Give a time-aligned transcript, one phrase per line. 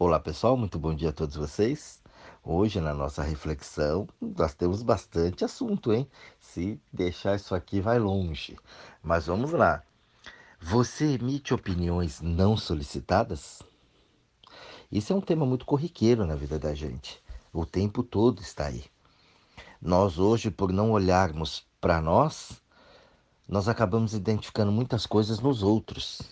[0.00, 2.00] Olá pessoal, muito bom dia a todos vocês.
[2.44, 6.08] Hoje na nossa reflexão nós temos bastante assunto, hein?
[6.38, 8.56] Se deixar isso aqui vai longe.
[9.02, 9.82] Mas vamos lá.
[10.60, 13.60] Você emite opiniões não solicitadas?
[14.90, 17.20] Isso é um tema muito corriqueiro na vida da gente.
[17.52, 18.84] O tempo todo está aí.
[19.82, 22.62] Nós hoje, por não olharmos para nós,
[23.48, 26.22] nós acabamos identificando muitas coisas nos outros.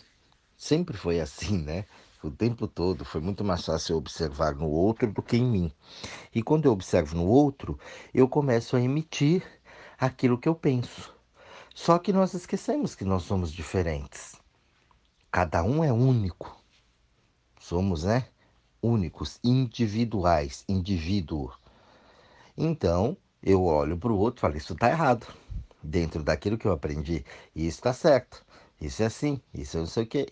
[0.56, 1.84] Sempre foi assim, né?
[2.26, 5.72] O tempo todo foi muito mais fácil observar no outro do que em mim.
[6.34, 7.78] E quando eu observo no outro,
[8.12, 9.42] eu começo a emitir
[9.98, 11.14] aquilo que eu penso.
[11.74, 14.36] Só que nós esquecemos que nós somos diferentes.
[15.30, 16.56] Cada um é único.
[17.60, 18.26] Somos, né?
[18.80, 21.52] Únicos, individuais, indivíduo.
[22.56, 25.26] Então, eu olho para o outro e falo: Isso está errado.
[25.82, 28.45] Dentro daquilo que eu aprendi, isso está certo.
[28.80, 30.26] Isso é assim, isso é não sei o quê.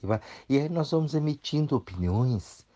[0.49, 2.67] E aí nós vamos emitindo opiniões,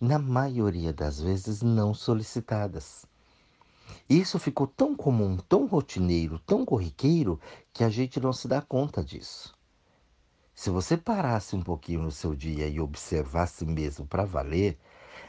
[0.00, 3.04] na maioria das vezes não solicitadas.
[4.08, 7.40] Isso ficou tão comum, tão rotineiro, tão corriqueiro,
[7.72, 9.54] que a gente não se dá conta disso.
[10.54, 14.78] Se você parasse um pouquinho no seu dia e observasse mesmo para valer,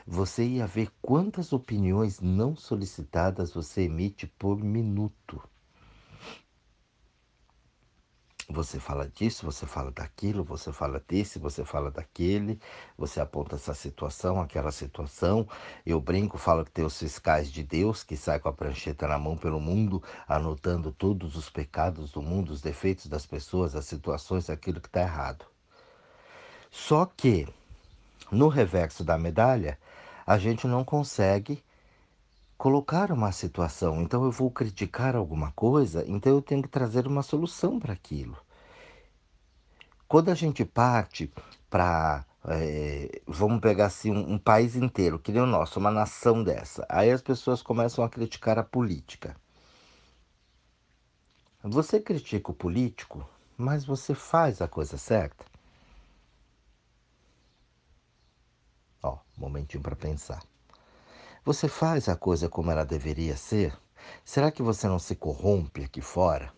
[0.05, 5.41] você ia ver quantas opiniões não solicitadas você emite por minuto.
[8.51, 12.59] Você fala disso, você fala daquilo, você fala desse, você fala daquele,
[12.97, 15.47] você aponta essa situação, aquela situação.
[15.85, 19.17] Eu brinco, falo que tem os fiscais de Deus que sai com a prancheta na
[19.17, 24.49] mão pelo mundo, anotando todos os pecados do mundo, os defeitos das pessoas, as situações,
[24.49, 25.45] aquilo que está errado.
[26.69, 27.47] Só que,
[28.31, 29.77] no reverso da medalha,
[30.25, 31.63] a gente não consegue
[32.61, 34.03] colocar uma situação.
[34.03, 38.37] Então eu vou criticar alguma coisa, então eu tenho que trazer uma solução para aquilo.
[40.07, 41.33] Quando a gente parte
[41.71, 46.43] para é, vamos pegar assim um, um, país inteiro, que nem o nosso, uma nação
[46.43, 46.85] dessa.
[46.87, 49.35] Aí as pessoas começam a criticar a política.
[51.63, 53.27] Você critica o político,
[53.57, 55.45] mas você faz a coisa certa?
[59.01, 60.50] Ó, momentinho para pensar.
[61.43, 63.75] Você faz a coisa como ela deveria ser?
[64.23, 66.53] Será que você não se corrompe aqui fora?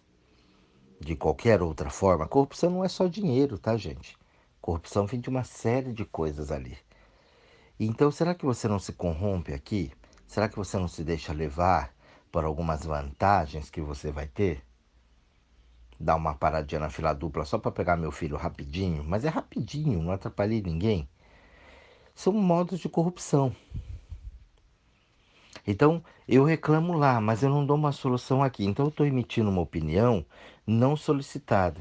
[1.00, 2.28] De qualquer outra forma?
[2.28, 4.18] Corrupção não é só dinheiro, tá, gente?
[4.60, 6.78] Corrupção vem de uma série de coisas ali.
[7.80, 9.90] Então, será que você não se corrompe aqui?
[10.28, 11.96] Será que você não se deixa levar
[12.30, 14.62] por algumas vantagens que você vai ter?
[15.98, 20.04] Dar uma paradinha na fila dupla só para pegar meu filho rapidinho, mas é rapidinho,
[20.04, 21.08] não atrapalhei ninguém.
[22.14, 23.56] São modos de corrupção.
[25.66, 28.66] Então, eu reclamo lá, mas eu não dou uma solução aqui.
[28.66, 30.26] Então, eu estou emitindo uma opinião
[30.68, 31.80] não solicitada.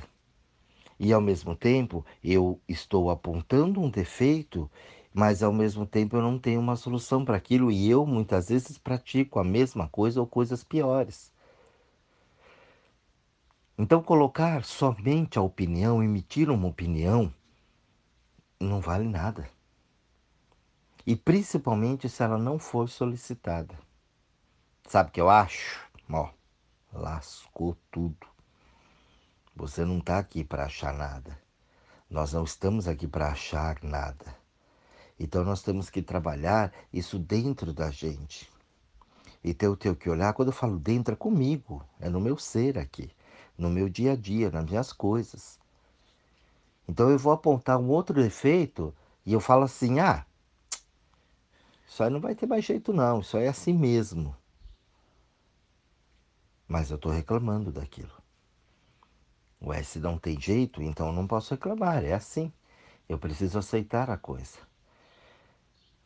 [0.98, 4.70] E, ao mesmo tempo, eu estou apontando um defeito,
[5.12, 7.72] mas, ao mesmo tempo, eu não tenho uma solução para aquilo.
[7.72, 11.32] E eu, muitas vezes, pratico a mesma coisa ou coisas piores.
[13.76, 17.34] Então, colocar somente a opinião, emitir uma opinião,
[18.60, 19.48] não vale nada.
[21.06, 23.78] E principalmente se ela não for solicitada.
[24.88, 25.80] Sabe o que eu acho?
[26.10, 26.28] Ó,
[26.92, 28.26] lascou tudo.
[29.54, 31.38] Você não está aqui para achar nada.
[32.08, 34.36] Nós não estamos aqui para achar nada.
[35.18, 38.50] Então nós temos que trabalhar isso dentro da gente.
[39.44, 42.78] Então eu tenho que olhar, quando eu falo dentro, é comigo, é no meu ser
[42.78, 43.10] aqui,
[43.58, 45.58] no meu dia a dia, nas minhas coisas.
[46.88, 50.24] Então eu vou apontar um outro defeito e eu falo assim: ah,
[51.92, 53.20] isso aí não vai ter mais jeito, não.
[53.20, 54.34] Isso aí é assim mesmo.
[56.66, 58.10] Mas eu estou reclamando daquilo.
[59.62, 62.02] Ué, se não tem jeito, então eu não posso reclamar.
[62.02, 62.50] É assim.
[63.06, 64.56] Eu preciso aceitar a coisa.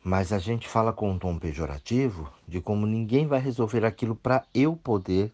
[0.02, 4.44] Mas a gente fala com um tom pejorativo de como ninguém vai resolver aquilo para
[4.52, 5.32] eu poder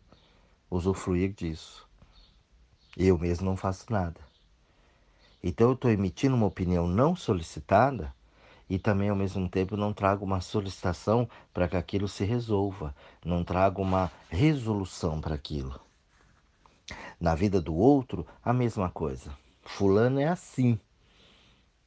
[0.70, 1.88] usufruir disso.
[2.94, 4.20] Eu mesmo não faço nada.
[5.42, 8.15] Então eu estou emitindo uma opinião não solicitada
[8.72, 13.45] e também ao mesmo tempo não trago uma solicitação para que aquilo se resolva, não
[13.45, 15.78] trago uma resolução para aquilo.
[17.21, 19.36] Na vida do outro, a mesma coisa.
[19.63, 20.80] Fulano é assim.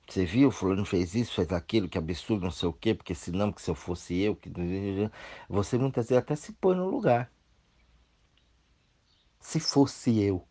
[0.07, 3.51] Você viu, fulano fez isso, fez aquilo, que absurdo, não sei o quê, porque senão,
[3.51, 4.47] que se eu fosse eu, que
[5.49, 7.31] você muitas vezes até se põe no lugar.
[9.39, 10.47] Se fosse eu,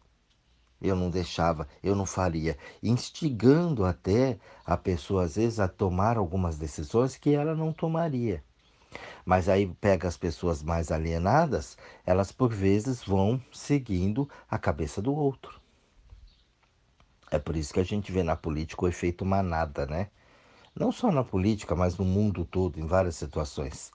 [0.80, 6.58] eu não deixava, eu não faria, instigando até a pessoa às vezes a tomar algumas
[6.58, 8.42] decisões que ela não tomaria.
[9.24, 15.14] Mas aí pega as pessoas mais alienadas, elas por vezes vão seguindo a cabeça do
[15.14, 15.60] outro.
[17.30, 20.08] É por isso que a gente vê na política o efeito manada, né?
[20.74, 23.90] Não só na política, mas no mundo todo, em várias situações.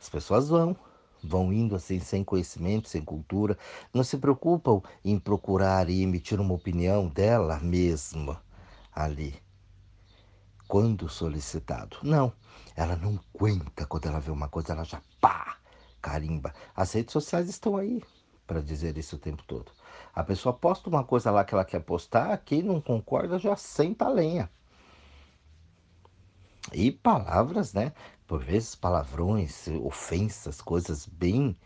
[0.00, 0.76] As pessoas vão,
[1.22, 3.58] vão indo assim sem conhecimento, sem cultura,
[3.92, 8.42] não se preocupam em procurar e emitir uma opinião dela mesma
[8.94, 9.34] ali,
[10.66, 11.98] quando solicitado.
[12.02, 12.32] Não,
[12.74, 15.58] ela não aguenta quando ela vê uma coisa, ela já pá,
[16.00, 16.54] carimba.
[16.74, 18.02] As redes sociais estão aí
[18.46, 19.72] para dizer isso o tempo todo.
[20.14, 24.06] A pessoa posta uma coisa lá que ela quer postar, quem não concorda já senta
[24.06, 24.48] a lenha.
[26.72, 27.92] E palavras, né?
[28.26, 31.56] Por vezes palavrões, ofensas, coisas bem,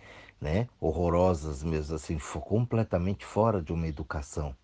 [0.40, 4.54] né, horrorosas mesmo assim, completamente fora de uma educação.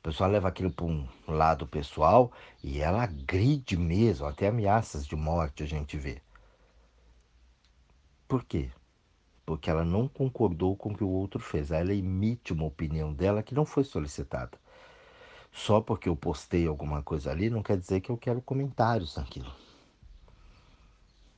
[0.00, 2.32] O pessoal leva aquilo para um lado pessoal
[2.64, 6.22] e ela agride mesmo, até ameaças de morte a gente vê.
[8.26, 8.70] Por quê?
[9.44, 11.70] Porque ela não concordou com o que o outro fez.
[11.70, 14.56] Ela emite uma opinião dela que não foi solicitada.
[15.52, 19.52] Só porque eu postei alguma coisa ali não quer dizer que eu quero comentários naquilo.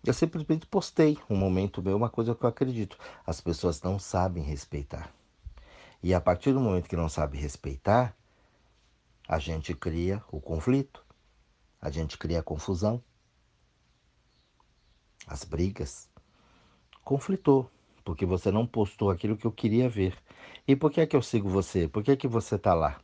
[0.05, 2.99] Eu simplesmente postei um momento meu, uma coisa que eu acredito.
[3.25, 5.13] As pessoas não sabem respeitar.
[6.03, 8.17] E a partir do momento que não sabe respeitar,
[9.29, 11.05] a gente cria o conflito,
[11.81, 13.03] a gente cria a confusão,
[15.27, 16.09] as brigas.
[17.05, 17.71] Conflitou,
[18.05, 20.17] porque você não postou aquilo que eu queria ver.
[20.67, 21.87] E por que é que eu sigo você?
[21.87, 23.01] Por que é que você está lá?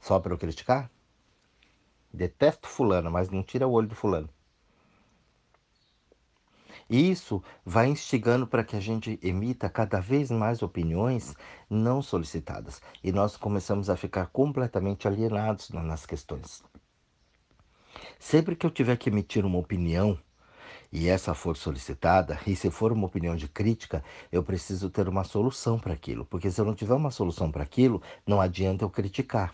[0.00, 0.88] Só para eu criticar?
[2.12, 4.28] Detesto fulano, mas não tira o olho do fulano.
[6.88, 11.34] Isso vai instigando para que a gente emita cada vez mais opiniões
[11.68, 16.62] não solicitadas e nós começamos a ficar completamente alienados nas questões.
[18.18, 20.18] Sempre que eu tiver que emitir uma opinião
[20.92, 25.24] e essa for solicitada, e se for uma opinião de crítica, eu preciso ter uma
[25.24, 28.90] solução para aquilo, porque se eu não tiver uma solução para aquilo, não adianta eu
[28.90, 29.52] criticar.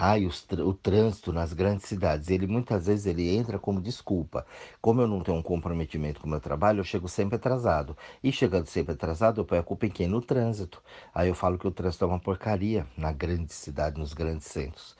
[0.00, 4.46] E os, o trânsito nas grandes cidades, ele muitas vezes ele entra como desculpa.
[4.80, 7.96] Como eu não tenho um comprometimento com o meu trabalho, eu chego sempre atrasado.
[8.22, 10.06] E chegando sempre atrasado, eu ponho a culpa em quem?
[10.06, 10.80] No trânsito.
[11.12, 14.96] Aí eu falo que o trânsito é uma porcaria na grande cidade, nos grandes centros.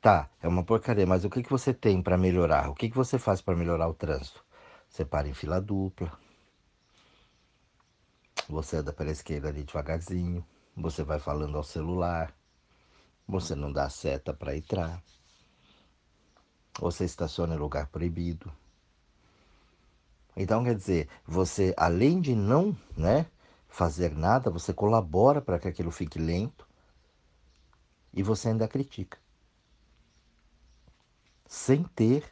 [0.00, 2.70] Tá, é uma porcaria, mas o que, que você tem para melhorar?
[2.70, 4.42] O que, que você faz para melhorar o trânsito?
[4.88, 6.10] Você para em fila dupla.
[8.48, 10.42] Você anda pela esquerda ali devagarzinho.
[10.74, 12.37] Você vai falando ao celular
[13.28, 15.02] você não dá seta para entrar.
[16.80, 18.50] Você estaciona em lugar proibido.
[20.34, 23.26] Então, quer dizer, você, além de não né,
[23.68, 26.66] fazer nada, você colabora para que aquilo fique lento
[28.14, 29.18] e você ainda critica.
[31.46, 32.24] Sem ter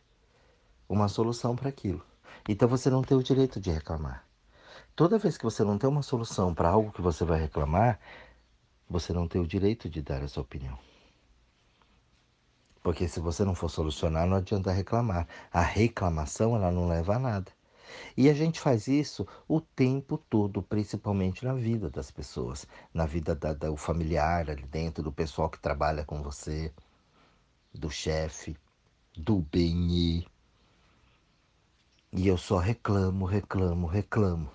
[0.89, 2.03] uma solução para aquilo.
[2.49, 4.25] Então você não tem o direito de reclamar.
[4.95, 7.99] Toda vez que você não tem uma solução para algo que você vai reclamar,
[8.89, 10.79] você não tem o direito de dar essa opinião.
[12.83, 15.27] Porque se você não for solucionar, não adianta reclamar.
[15.53, 17.51] A reclamação ela não leva a nada.
[18.17, 23.35] E a gente faz isso o tempo todo, principalmente na vida das pessoas, na vida
[23.35, 26.73] da, do familiar ali dentro, do pessoal que trabalha com você,
[27.75, 28.57] do chefe,
[29.17, 30.27] do BNI.
[32.13, 34.51] E eu só reclamo, reclamo, reclamo.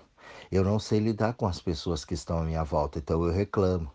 [0.50, 3.90] Eu não sei lidar com as pessoas que estão à minha volta, então eu reclamo.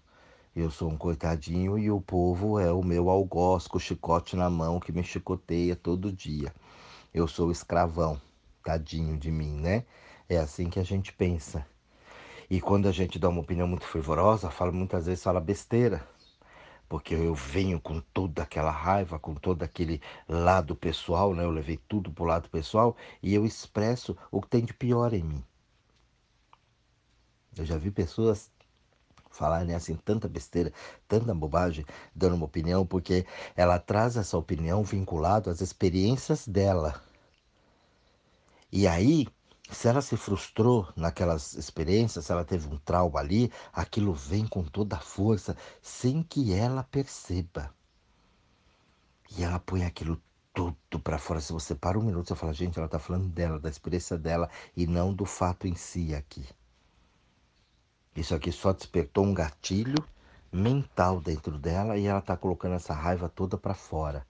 [0.60, 4.50] Eu sou um coitadinho e o povo é o meu algoz com o chicote na
[4.50, 6.52] mão que me chicoteia todo dia.
[7.14, 8.20] Eu sou escravão,
[8.64, 9.86] tadinho de mim, né?
[10.28, 11.64] É assim que a gente pensa.
[12.50, 16.04] E quando a gente dá uma opinião muito fervorosa, fala muitas vezes fala besteira.
[16.90, 21.44] Porque eu venho com toda aquela raiva, com todo aquele lado pessoal, né?
[21.44, 25.22] Eu levei tudo pro lado pessoal e eu expresso o que tem de pior em
[25.22, 25.44] mim.
[27.56, 28.50] Eu já vi pessoas
[29.38, 30.74] falarem assim tanta besteira,
[31.08, 33.26] tanta bobagem, dando uma opinião, porque
[33.56, 37.02] ela traz essa opinião vinculado às experiências dela.
[38.72, 39.28] E aí,
[39.70, 44.64] se ela se frustrou naquelas experiências, se ela teve um trauma ali, aquilo vem com
[44.64, 47.74] toda a força, sem que ela perceba.
[49.38, 50.22] E ela põe aquilo
[50.54, 51.40] tudo para fora.
[51.40, 54.50] Se você para um minuto, você fala, gente, ela está falando dela, da experiência dela
[54.76, 56.46] e não do fato em si aqui.
[58.18, 60.04] Isso aqui só despertou um gatilho
[60.52, 64.26] mental dentro dela e ela está colocando essa raiva toda para fora.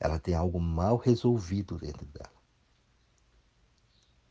[0.00, 2.34] Ela tem algo mal resolvido dentro dela.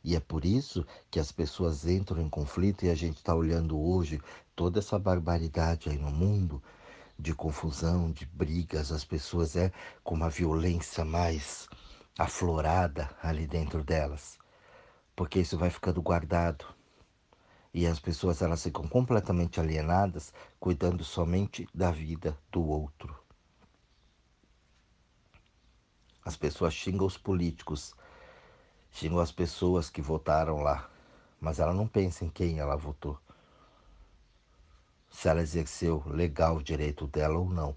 [0.04, 3.80] E é por isso que as pessoas entram em conflito e a gente está olhando
[3.80, 4.20] hoje
[4.54, 6.62] toda essa barbaridade aí no mundo
[7.18, 9.72] de confusão, de brigas, as pessoas é
[10.04, 11.70] com uma violência mais
[12.18, 14.38] aflorada ali dentro delas.
[15.16, 16.75] Porque isso vai ficando guardado
[17.76, 23.14] e as pessoas elas ficam completamente alienadas, cuidando somente da vida do outro.
[26.24, 27.94] As pessoas xingam os políticos,
[28.90, 30.88] xingam as pessoas que votaram lá,
[31.38, 33.18] mas ela não pensa em quem ela votou.
[35.10, 37.76] Se ela exerceu legal o direito dela ou não,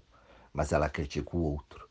[0.50, 1.86] mas ela critica o outro.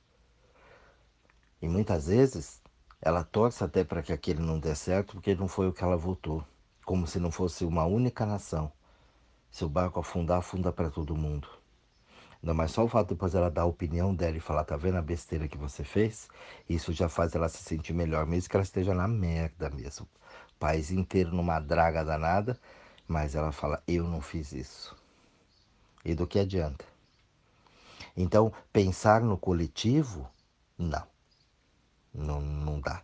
[1.61, 2.59] E muitas vezes
[2.99, 5.95] ela torce até para que aquele não dê certo porque não foi o que ela
[5.95, 6.43] votou,
[6.89, 8.71] como se não fosse uma única nação.
[9.51, 11.47] Se o barco afundar, afunda para todo mundo.
[12.41, 14.75] Não, mas só o fato de depois ela dar a opinião dela e falar, tá
[14.75, 16.27] vendo a besteira que você fez?
[16.67, 20.07] Isso já faz ela se sentir melhor, mesmo que ela esteja na merda mesmo.
[20.55, 22.59] O país inteiro numa draga danada,
[23.07, 24.97] mas ela fala, eu não fiz isso.
[26.03, 26.85] E do que adianta?
[28.17, 30.27] Então, pensar no coletivo,
[30.75, 31.05] não.
[32.11, 33.03] Não, não dá.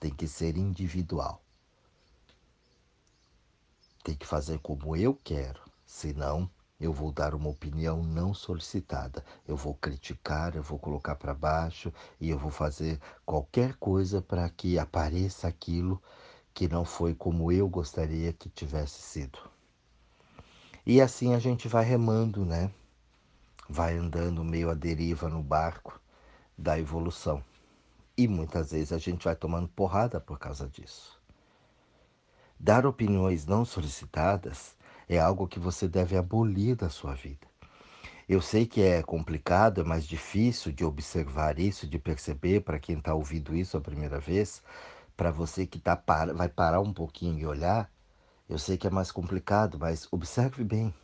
[0.00, 1.43] Tem que ser individual.
[4.04, 9.24] Tem que fazer como eu quero, senão eu vou dar uma opinião não solicitada.
[9.48, 14.46] Eu vou criticar, eu vou colocar para baixo e eu vou fazer qualquer coisa para
[14.50, 16.02] que apareça aquilo
[16.52, 19.38] que não foi como eu gostaria que tivesse sido.
[20.84, 22.70] E assim a gente vai remando, né?
[23.66, 25.98] Vai andando meio à deriva no barco
[26.58, 27.42] da evolução.
[28.18, 31.23] E muitas vezes a gente vai tomando porrada por causa disso.
[32.64, 34.74] Dar opiniões não solicitadas
[35.06, 37.46] é algo que você deve abolir da sua vida.
[38.26, 42.96] Eu sei que é complicado, é mais difícil de observar isso, de perceber para quem
[42.96, 44.62] está ouvindo isso a primeira vez.
[45.14, 46.02] Para você que tá,
[46.34, 47.92] vai parar um pouquinho e olhar,
[48.48, 50.94] eu sei que é mais complicado, mas observe bem.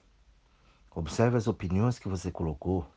[0.90, 2.90] Observe as opiniões que você colocou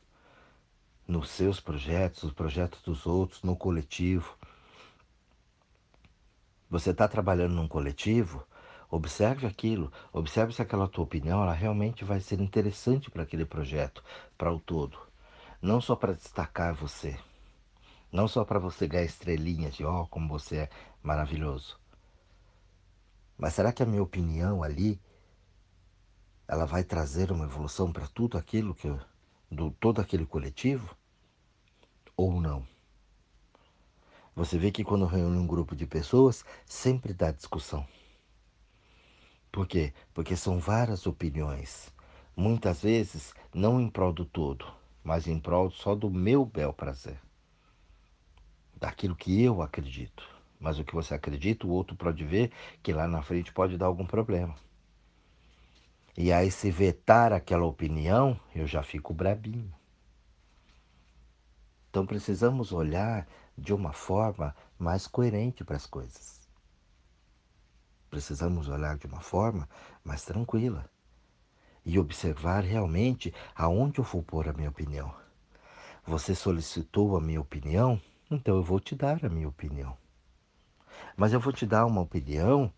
[1.06, 4.38] nos seus projetos, nos projetos dos outros, no coletivo.
[6.70, 8.42] Você está trabalhando num coletivo,
[8.94, 14.04] observe aquilo, observe se aquela tua opinião ela realmente vai ser interessante para aquele projeto,
[14.38, 14.96] para o todo.
[15.60, 17.18] Não só para destacar você,
[18.12, 20.70] não só para você ganhar estrelinhas de ó, oh, como você é
[21.02, 21.76] maravilhoso.
[23.36, 25.00] Mas será que a minha opinião ali
[26.46, 29.00] ela vai trazer uma evolução para tudo aquilo que eu,
[29.50, 30.96] do todo aquele coletivo
[32.16, 32.64] ou não?
[34.36, 37.84] Você vê que quando reúne um grupo de pessoas, sempre dá discussão.
[39.54, 39.92] Por quê?
[40.12, 41.94] Porque são várias opiniões.
[42.36, 44.66] Muitas vezes não em prol do todo,
[45.04, 47.20] mas em prol só do meu bel prazer.
[48.74, 50.28] Daquilo que eu acredito.
[50.58, 52.50] Mas o que você acredita, o outro pode ver
[52.82, 54.56] que lá na frente pode dar algum problema.
[56.16, 59.72] E aí, se vetar aquela opinião, eu já fico brabinho.
[61.90, 63.24] Então, precisamos olhar
[63.56, 66.43] de uma forma mais coerente para as coisas.
[68.14, 69.68] Precisamos olhar de uma forma
[70.04, 70.88] mais tranquila
[71.84, 75.12] e observar realmente aonde eu vou pôr a minha opinião.
[76.06, 79.96] Você solicitou a minha opinião, então eu vou te dar a minha opinião.
[81.16, 82.72] Mas eu vou te dar uma opinião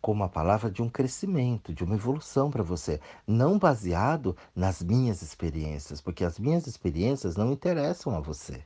[0.00, 5.20] como a palavra de um crescimento, de uma evolução para você, não baseado nas minhas
[5.20, 8.64] experiências, porque as minhas experiências não interessam a você.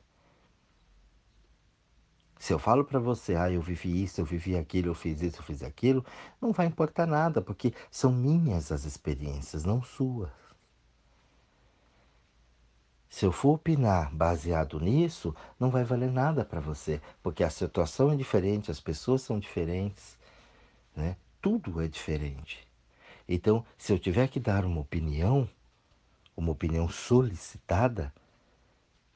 [2.41, 5.37] Se eu falo para você, ah, eu vivi isso, eu vivi aquilo, eu fiz isso,
[5.37, 6.03] eu fiz aquilo,
[6.41, 10.31] não vai importar nada, porque são minhas as experiências, não suas.
[13.07, 18.11] Se eu for opinar baseado nisso, não vai valer nada para você, porque a situação
[18.11, 20.17] é diferente, as pessoas são diferentes,
[20.95, 21.17] né?
[21.39, 22.67] tudo é diferente.
[23.29, 25.47] Então, se eu tiver que dar uma opinião,
[26.35, 28.11] uma opinião solicitada,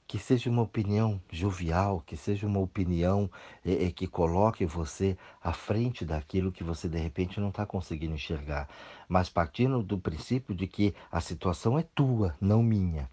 [0.07, 3.29] que seja uma opinião jovial, que seja uma opinião
[3.65, 8.13] é, é, que coloque você à frente daquilo que você de repente não está conseguindo
[8.13, 8.69] enxergar,
[9.07, 13.09] mas partindo do princípio de que a situação é tua, não minha.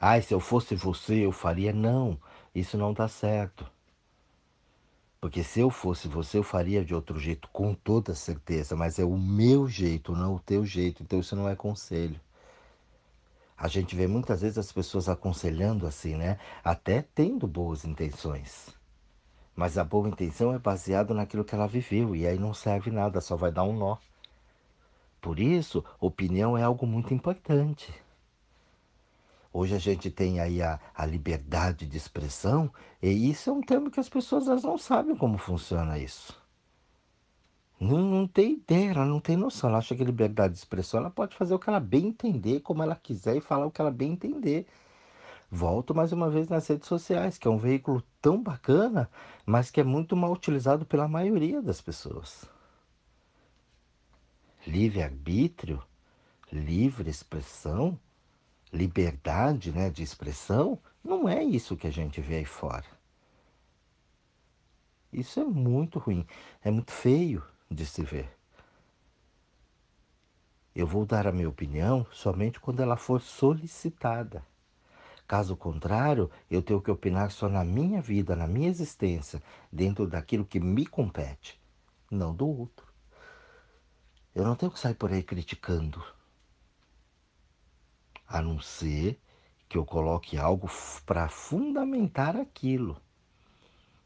[0.00, 1.72] Ai, se eu fosse você, eu faria.
[1.72, 2.16] Não,
[2.54, 3.68] isso não está certo.
[5.20, 9.04] Porque se eu fosse você, eu faria de outro jeito, com toda certeza, mas é
[9.04, 11.02] o meu jeito, não o teu jeito.
[11.02, 12.20] Então isso não é conselho.
[13.58, 16.38] A gente vê muitas vezes as pessoas aconselhando assim, né?
[16.62, 18.68] Até tendo boas intenções.
[19.56, 23.20] Mas a boa intenção é baseada naquilo que ela viveu e aí não serve nada,
[23.20, 23.96] só vai dar um nó.
[25.20, 27.92] Por isso, opinião é algo muito importante.
[29.52, 32.72] Hoje a gente tem aí a, a liberdade de expressão,
[33.02, 36.40] e isso é um termo que as pessoas elas não sabem como funciona isso.
[37.80, 39.70] Não, não tem ideia, ela não tem noção.
[39.70, 42.82] Ela acha que liberdade de expressão ela pode fazer o que ela bem entender, como
[42.82, 44.66] ela quiser e falar o que ela bem entender.
[45.50, 49.08] Volto mais uma vez nas redes sociais, que é um veículo tão bacana,
[49.46, 52.44] mas que é muito mal utilizado pela maioria das pessoas.
[54.66, 55.82] Livre-arbítrio,
[56.52, 57.98] livre expressão,
[58.72, 62.84] liberdade né, de expressão, não é isso que a gente vê aí fora.
[65.10, 66.26] Isso é muito ruim,
[66.62, 68.36] é muito feio de se ver.
[70.74, 74.44] Eu vou dar a minha opinião somente quando ela for solicitada.
[75.26, 80.44] Caso contrário, eu tenho que opinar só na minha vida, na minha existência, dentro daquilo
[80.44, 81.60] que me compete,
[82.10, 82.86] não do outro.
[84.34, 86.02] Eu não tenho que sair por aí criticando.
[88.26, 89.20] A não ser
[89.68, 90.70] que eu coloque algo
[91.04, 93.00] para fundamentar aquilo.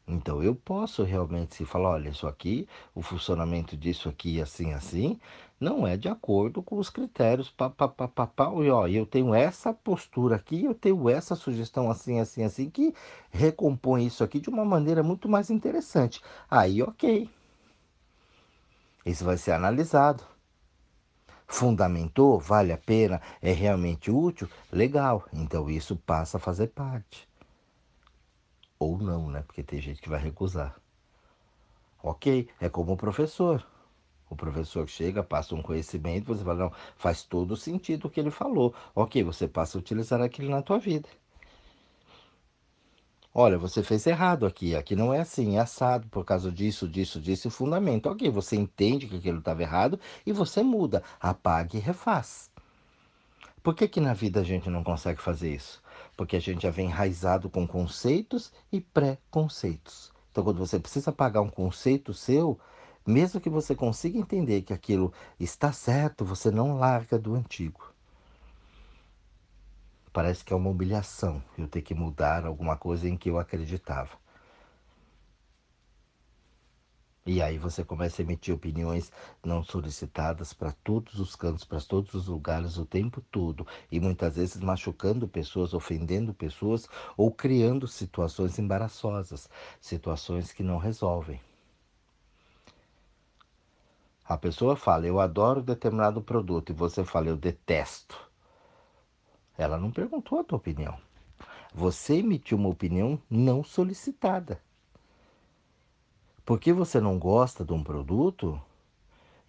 [0.07, 5.17] Então eu posso realmente se falar, olha, isso aqui, o funcionamento disso aqui, assim, assim,
[5.59, 9.05] não é de acordo com os critérios, pá, pá, pá, pá, pá, e ó, eu
[9.05, 12.93] tenho essa postura aqui, eu tenho essa sugestão assim, assim, assim, que
[13.31, 16.21] recompõe isso aqui de uma maneira muito mais interessante.
[16.51, 17.29] Aí, ok.
[19.05, 20.23] Isso vai ser analisado.
[21.47, 25.25] Fundamentou, vale a pena, é realmente útil, legal.
[25.31, 27.27] Então isso passa a fazer parte.
[28.83, 29.41] Ou não, né?
[29.43, 30.75] Porque tem gente que vai recusar.
[32.01, 33.65] Ok, é como o professor.
[34.29, 38.29] O professor chega, passa um conhecimento, você fala, não, faz todo sentido o que ele
[38.29, 38.73] falou.
[38.93, 41.07] Ok, você passa a utilizar aquilo na tua vida.
[43.33, 47.21] Olha, você fez errado aqui, aqui não é assim, é assado por causa disso, disso,
[47.21, 48.09] disso e fundamento.
[48.09, 52.51] Ok, você entende que aquilo estava errado e você muda, apaga e refaz.
[53.63, 55.81] Por que, que na vida a gente não consegue fazer isso?
[56.15, 60.11] Porque a gente já vem enraizado com conceitos e pré-conceitos.
[60.31, 62.59] Então, quando você precisa pagar um conceito seu,
[63.05, 67.93] mesmo que você consiga entender que aquilo está certo, você não larga do antigo.
[70.11, 74.22] Parece que é uma humilhação eu ter que mudar alguma coisa em que eu acreditava.
[77.25, 79.09] E aí você começa a emitir opiniões
[79.41, 84.35] não solicitadas para todos os cantos, para todos os lugares o tempo todo, e muitas
[84.35, 86.85] vezes machucando pessoas, ofendendo pessoas
[87.15, 91.39] ou criando situações embaraçosas, situações que não resolvem.
[94.25, 98.17] A pessoa fala, eu adoro determinado produto, e você fala, eu detesto.
[99.57, 100.97] Ela não perguntou a tua opinião.
[101.73, 104.61] Você emitiu uma opinião não solicitada.
[106.45, 108.61] Porque você não gosta de um produto,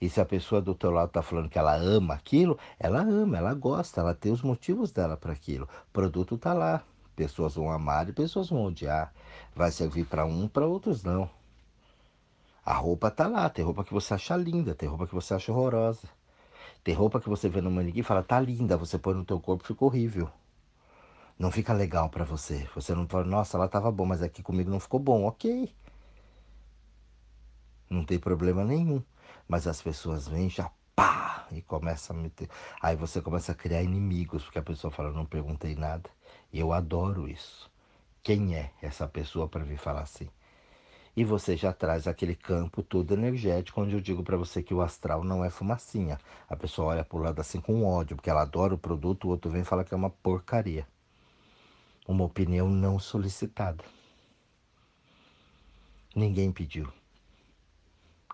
[0.00, 3.38] e se a pessoa do teu lado está falando que ela ama aquilo, ela ama,
[3.38, 5.64] ela gosta, ela tem os motivos dela para aquilo.
[5.88, 6.82] O produto está lá.
[7.16, 9.12] Pessoas vão amar e pessoas vão odiar.
[9.54, 11.30] Vai servir para um, para outros não.
[12.66, 15.52] A roupa está lá, tem roupa que você acha linda, tem roupa que você acha
[15.52, 16.08] horrorosa.
[16.82, 19.40] Tem roupa que você vê no manequim e fala, tá linda, você põe no teu
[19.40, 20.30] corpo fica horrível.
[21.38, 22.68] Não fica legal para você.
[22.74, 25.24] Você não fala, nossa, ela tava bom, mas aqui comigo não ficou bom.
[25.24, 25.72] Ok.
[27.94, 29.00] Não tem problema nenhum.
[29.46, 32.48] Mas as pessoas vêm já pá e começam a meter.
[32.82, 36.10] Aí você começa a criar inimigos, porque a pessoa fala, não perguntei nada.
[36.52, 37.70] E eu adoro isso.
[38.20, 40.28] Quem é essa pessoa para vir falar assim?
[41.16, 44.82] E você já traz aquele campo todo energético, onde eu digo para você que o
[44.82, 46.18] astral não é fumacinha.
[46.48, 49.30] A pessoa olha para o lado assim com ódio, porque ela adora o produto, o
[49.30, 50.84] outro vem e fala que é uma porcaria.
[52.08, 53.84] Uma opinião não solicitada.
[56.16, 56.92] Ninguém pediu.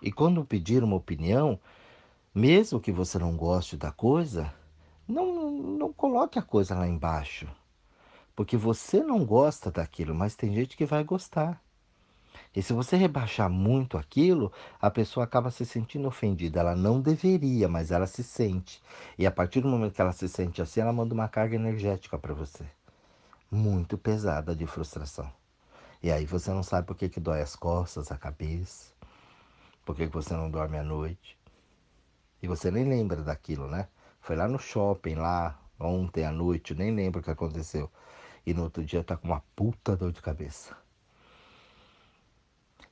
[0.01, 1.59] E quando pedir uma opinião,
[2.33, 4.51] mesmo que você não goste da coisa,
[5.07, 7.47] não, não coloque a coisa lá embaixo.
[8.35, 11.61] Porque você não gosta daquilo, mas tem gente que vai gostar.
[12.55, 16.59] E se você rebaixar muito aquilo, a pessoa acaba se sentindo ofendida.
[16.59, 18.81] Ela não deveria, mas ela se sente.
[19.17, 22.17] E a partir do momento que ela se sente assim, ela manda uma carga energética
[22.17, 22.65] para você.
[23.49, 25.31] Muito pesada de frustração.
[26.01, 28.91] E aí você não sabe por que, que dói as costas, a cabeça.
[29.91, 31.37] Por que você não dorme à noite?
[32.41, 33.89] E você nem lembra daquilo, né?
[34.21, 37.91] Foi lá no shopping, lá ontem à noite, nem lembro o que aconteceu.
[38.45, 40.77] E no outro dia tá com uma puta dor de cabeça.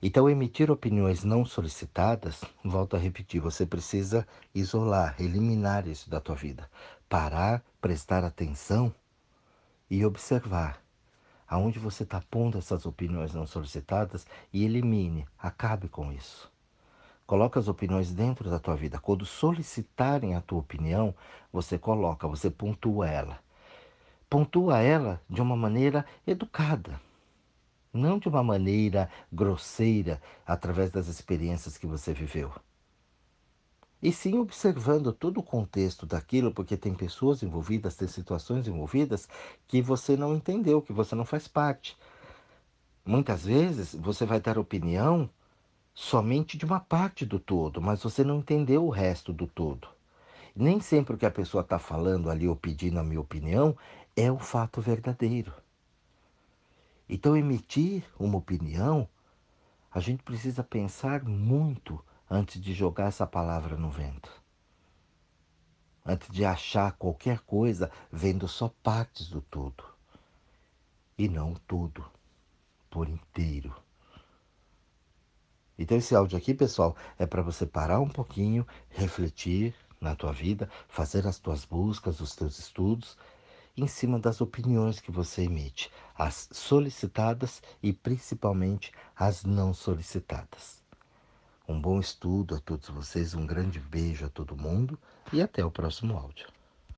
[0.01, 6.35] Então, emitir opiniões não solicitadas, volto a repetir, você precisa isolar, eliminar isso da tua
[6.35, 6.69] vida.
[7.07, 8.93] Parar, prestar atenção
[9.89, 10.83] e observar
[11.47, 16.48] aonde você está pondo essas opiniões não solicitadas e elimine, acabe com isso.
[17.29, 18.97] Coloca as opiniões dentro da tua vida.
[18.97, 21.13] Quando solicitarem a tua opinião,
[21.53, 23.37] você coloca, você pontua ela.
[24.27, 26.99] Pontua ela de uma maneira educada,
[27.93, 32.51] não de uma maneira grosseira, através das experiências que você viveu.
[34.01, 39.29] E sim observando todo o contexto daquilo, porque tem pessoas envolvidas, tem situações envolvidas
[39.67, 41.95] que você não entendeu, que você não faz parte.
[43.05, 45.29] Muitas vezes você vai dar opinião
[45.99, 49.89] somente de uma parte do todo, mas você não entendeu o resto do todo.
[50.55, 53.75] Nem sempre o que a pessoa está falando ali ou pedindo a minha opinião
[54.15, 55.53] é o fato verdadeiro.
[57.07, 59.09] Então, emitir uma opinião,
[59.91, 64.31] a gente precisa pensar muito antes de jogar essa palavra no vento.
[66.05, 69.83] Antes de achar qualquer coisa vendo só partes do todo.
[71.17, 72.05] E não tudo,
[72.89, 73.75] por inteiro.
[75.79, 80.69] Então esse áudio aqui, pessoal, é para você parar um pouquinho, refletir na tua vida,
[80.89, 83.17] fazer as tuas buscas, os teus estudos
[83.77, 90.83] em cima das opiniões que você emite, as solicitadas e principalmente as não solicitadas.
[91.65, 94.99] Um bom estudo a todos vocês, um grande beijo a todo mundo
[95.31, 96.58] e até o próximo áudio.